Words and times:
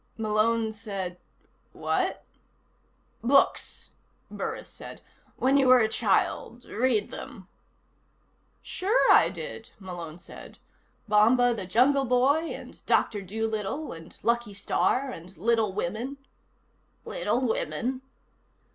Malone 0.17 0.73
said: 0.73 1.19
"What?" 1.73 2.23
"Books," 3.23 3.91
Burris 4.31 4.67
said. 4.67 4.99
"When 5.37 5.57
you 5.57 5.67
were 5.67 5.77
a 5.81 5.87
child. 5.87 6.65
Read 6.65 7.11
them." 7.11 7.47
"Sure 8.63 9.11
I 9.11 9.29
did," 9.29 9.69
Malone 9.77 10.17
said. 10.17 10.57
"Bomba 11.07 11.53
the 11.53 11.67
Jungle 11.67 12.05
Boy, 12.05 12.45
and 12.51 12.83
Doctor 12.87 13.21
Doolittle, 13.21 13.91
and 13.93 14.17
Lucky 14.23 14.55
Starr, 14.55 15.11
and 15.11 15.37
Little 15.37 15.71
Women" 15.71 16.17
_"Little 17.05 17.47
Women?" 17.47 18.01